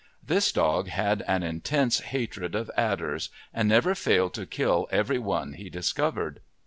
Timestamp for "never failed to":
3.69-4.47